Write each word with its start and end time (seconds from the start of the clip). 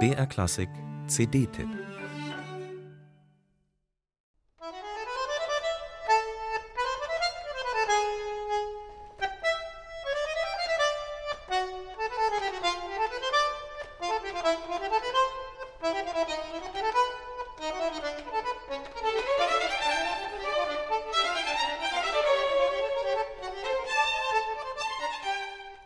BR 0.00 0.26
Klassik 0.26 0.68
CD-Tipp 1.06 1.68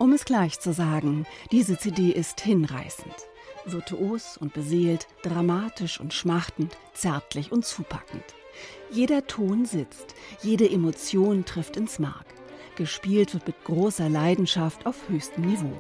Um 0.08 0.14
es 0.14 0.24
gleich 0.24 0.58
zu 0.58 0.72
sagen, 0.72 1.26
diese 1.52 1.76
CD 1.76 2.12
ist 2.12 2.40
hinreißend. 2.40 3.14
Virtuos 3.66 4.38
und 4.38 4.54
beseelt, 4.54 5.06
dramatisch 5.22 6.00
und 6.00 6.14
schmachtend, 6.14 6.78
zärtlich 6.94 7.52
und 7.52 7.66
zupackend. 7.66 8.24
Jeder 8.90 9.26
Ton 9.26 9.66
sitzt, 9.66 10.14
jede 10.42 10.66
Emotion 10.66 11.44
trifft 11.44 11.76
ins 11.76 11.98
Mark. 11.98 12.24
Gespielt 12.76 13.34
wird 13.34 13.46
mit 13.46 13.62
großer 13.64 14.08
Leidenschaft 14.08 14.86
auf 14.86 14.96
höchstem 15.10 15.44
Niveau. 15.44 15.76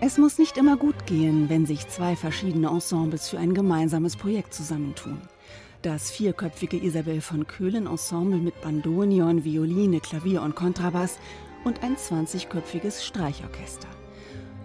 Es 0.00 0.18
muss 0.18 0.38
nicht 0.38 0.56
immer 0.56 0.76
gut 0.76 1.04
gehen, 1.06 1.48
wenn 1.48 1.66
sich 1.66 1.88
zwei 1.88 2.14
verschiedene 2.14 2.68
Ensembles 2.68 3.28
für 3.28 3.40
ein 3.40 3.54
gemeinsames 3.54 4.14
Projekt 4.14 4.54
zusammentun. 4.54 5.20
Das 5.82 6.10
vierköpfige 6.10 6.76
Isabel 6.76 7.22
von 7.22 7.46
Köhlen 7.46 7.86
Ensemble 7.86 8.38
mit 8.38 8.60
Bandonion, 8.60 9.44
Violine, 9.44 10.00
Klavier 10.00 10.42
und 10.42 10.54
Kontrabass 10.54 11.18
und 11.64 11.82
ein 11.82 11.96
20-köpfiges 11.96 13.02
Streichorchester. 13.02 13.88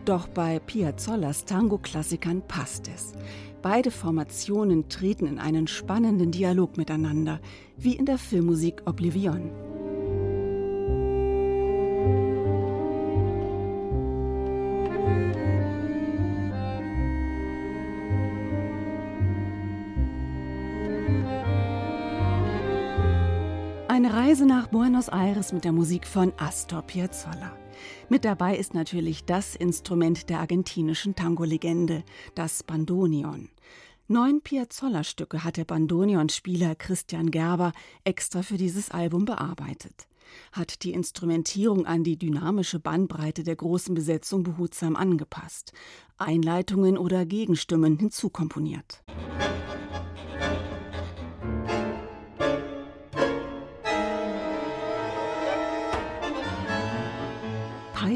Doch 0.04 0.28
bei 0.28 0.60
Piazzollas 0.60 1.46
Tango-Klassikern 1.46 2.42
passt 2.46 2.90
es. 2.94 3.14
Beide 3.62 3.92
Formationen 3.92 4.90
treten 4.90 5.26
in 5.26 5.40
einen 5.40 5.68
spannenden 5.68 6.32
Dialog 6.32 6.76
miteinander, 6.76 7.40
wie 7.78 7.96
in 7.96 8.06
der 8.06 8.18
Filmmusik 8.18 8.82
Oblivion. 8.86 9.52
Eine 24.06 24.14
Reise 24.14 24.46
nach 24.46 24.68
Buenos 24.68 25.08
Aires 25.08 25.52
mit 25.52 25.64
der 25.64 25.72
Musik 25.72 26.06
von 26.06 26.32
Astor 26.38 26.84
Piazzolla. 26.84 27.58
Mit 28.08 28.24
dabei 28.24 28.56
ist 28.56 28.76
natürlich 28.76 29.26
das 29.26 29.56
Instrument 29.56 30.30
der 30.30 30.42
argentinischen 30.42 31.16
Tango-Legende, 31.16 32.04
das 32.36 32.62
Bandonion. 32.62 33.50
Neun 34.08 34.42
Piazzolla-Stücke 34.42 35.44
hat 35.44 35.58
der 35.58 35.66
Bandonion-Spieler 35.66 36.76
Christian 36.76 37.32
Gerber 37.32 37.72
extra 38.04 38.44
für 38.44 38.58
dieses 38.58 38.92
Album 38.92 39.26
bearbeitet. 39.26 40.06
Hat 40.52 40.84
die 40.84 40.94
Instrumentierung 40.94 41.88
an 41.88 42.04
die 42.04 42.20
dynamische 42.20 42.80
Bandbreite 42.80 43.42
der 43.42 43.56
großen 43.56 43.96
Besetzung 43.96 44.44
behutsam 44.44 44.96
angepasst, 44.96 45.74
Einleitungen 46.20 47.00
oder 47.00 47.26
Gegenstimmen 47.26 47.98
hinzukomponiert. 47.98 49.04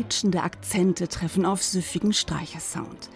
Peitschende 0.10 0.42
Akzente 0.42 1.08
treffen 1.08 1.46
auf 1.46 1.62
süffigen 1.62 2.14
Streichersound. 2.14 3.12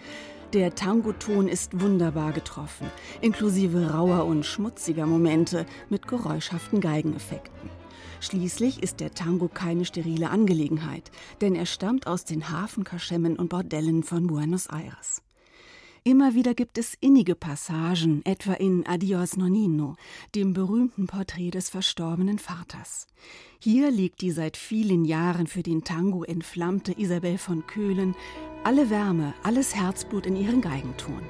Der 0.52 0.76
Tango-Ton 0.76 1.48
ist 1.48 1.80
wunderbar 1.80 2.30
getroffen, 2.30 2.88
inklusive 3.20 3.90
rauer 3.90 4.26
und 4.26 4.46
schmutziger 4.46 5.04
Momente 5.04 5.66
mit 5.90 6.06
geräuschhaften 6.06 6.80
Geigeneffekten. 6.80 7.68
Schließlich 8.20 8.80
ist 8.80 9.00
der 9.00 9.12
Tango 9.12 9.48
keine 9.48 9.84
sterile 9.84 10.30
Angelegenheit, 10.30 11.10
denn 11.40 11.56
er 11.56 11.66
stammt 11.66 12.06
aus 12.06 12.24
den 12.24 12.48
Hafenkaschemmen 12.50 13.36
und 13.36 13.48
Bordellen 13.48 14.04
von 14.04 14.28
Buenos 14.28 14.68
Aires. 14.68 15.20
Immer 16.06 16.34
wieder 16.34 16.52
gibt 16.52 16.76
es 16.76 16.92
innige 17.00 17.34
Passagen, 17.34 18.20
etwa 18.26 18.52
in 18.52 18.86
Adios 18.86 19.38
Nonino, 19.38 19.96
dem 20.34 20.52
berühmten 20.52 21.06
Porträt 21.06 21.52
des 21.52 21.70
verstorbenen 21.70 22.38
Vaters. 22.38 23.06
Hier 23.58 23.90
liegt 23.90 24.20
die 24.20 24.30
seit 24.30 24.58
vielen 24.58 25.06
Jahren 25.06 25.46
für 25.46 25.62
den 25.62 25.82
Tango 25.82 26.22
entflammte 26.22 26.92
Isabel 26.92 27.38
von 27.38 27.66
Köhlen, 27.66 28.14
alle 28.64 28.90
Wärme, 28.90 29.32
alles 29.42 29.74
Herzblut 29.74 30.26
in 30.26 30.36
ihren 30.36 30.60
Geigenton. 30.60 31.22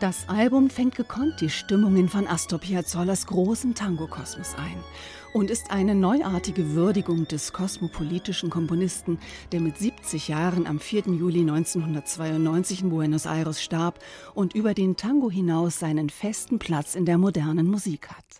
Das 0.00 0.30
Album 0.30 0.70
fängt 0.70 0.94
gekonnt 0.94 1.42
die 1.42 1.50
Stimmungen 1.50 2.08
von 2.08 2.26
Astor 2.26 2.58
Piazzollers 2.58 3.26
großen 3.26 3.74
Tango-Kosmos 3.74 4.54
ein 4.54 4.82
und 5.34 5.50
ist 5.50 5.70
eine 5.70 5.94
neuartige 5.94 6.72
Würdigung 6.72 7.28
des 7.28 7.52
kosmopolitischen 7.52 8.48
Komponisten, 8.48 9.18
der 9.52 9.60
mit 9.60 9.76
70 9.76 10.28
Jahren 10.28 10.66
am 10.66 10.80
4. 10.80 11.02
Juli 11.08 11.40
1992 11.40 12.84
in 12.84 12.88
Buenos 12.88 13.26
Aires 13.26 13.62
starb 13.62 13.98
und 14.32 14.54
über 14.54 14.72
den 14.72 14.96
Tango 14.96 15.30
hinaus 15.30 15.78
seinen 15.78 16.08
festen 16.08 16.58
Platz 16.58 16.94
in 16.94 17.04
der 17.04 17.18
modernen 17.18 17.66
Musik 17.66 18.08
hat. 18.08 18.39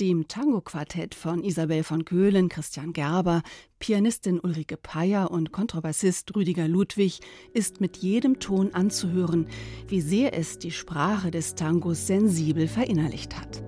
Dem 0.00 0.26
Tango-Quartett 0.26 1.14
von 1.14 1.44
Isabel 1.44 1.84
von 1.84 2.04
Köhlen, 2.04 2.48
Christian 2.48 2.92
Gerber, 2.92 3.42
Pianistin 3.78 4.40
Ulrike 4.40 4.76
Peyer 4.76 5.30
und 5.30 5.52
Kontrabassist 5.52 6.34
Rüdiger 6.34 6.66
Ludwig 6.66 7.20
ist 7.52 7.80
mit 7.80 7.98
jedem 7.98 8.40
Ton 8.40 8.74
anzuhören, 8.74 9.46
wie 9.86 10.00
sehr 10.00 10.36
es 10.36 10.58
die 10.58 10.72
Sprache 10.72 11.30
des 11.30 11.54
Tangos 11.54 12.08
sensibel 12.08 12.66
verinnerlicht 12.66 13.40
hat. 13.40 13.62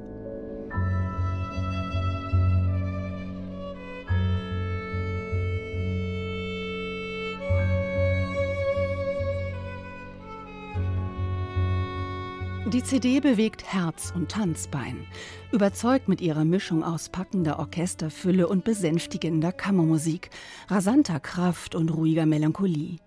Die 12.73 12.83
CD 12.83 13.21
bewegt 13.21 13.63
Herz 13.73 14.13
und 14.13 14.29
Tanzbein, 14.29 15.07
überzeugt 15.53 16.09
mit 16.09 16.21
ihrer 16.21 16.45
Mischung 16.45 16.83
aus 16.83 17.09
packender 17.09 17.61
Orchesterfülle 17.61 18.49
und 18.49 18.65
besänftigender 18.65 19.53
Kammermusik, 19.53 20.31
rasanter 20.67 21.21
Kraft 21.21 21.77
und 21.77 21.91
ruhiger 21.91 22.27
Melancholie. 22.27 22.99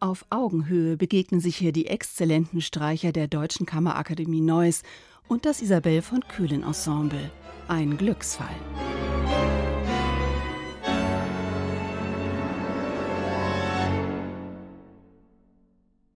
Auf 0.00 0.24
Augenhöhe 0.30 0.96
begegnen 0.96 1.42
sich 1.42 1.58
hier 1.58 1.72
die 1.72 1.86
exzellenten 1.86 2.62
Streicher 2.62 3.12
der 3.12 3.28
Deutschen 3.28 3.66
Kammerakademie 3.66 4.40
Neuss 4.40 4.82
und 5.28 5.44
das 5.44 5.60
Isabel 5.60 6.00
von 6.00 6.20
Köhlen 6.26 6.62
Ensemble. 6.62 7.30
Ein 7.68 7.98
Glücksfall. 7.98 8.56